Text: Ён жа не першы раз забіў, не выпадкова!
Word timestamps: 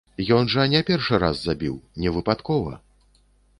Ён 0.37 0.47
жа 0.53 0.63
не 0.71 0.81
першы 0.87 1.19
раз 1.25 1.37
забіў, 1.49 1.77
не 2.05 2.17
выпадкова! 2.19 2.77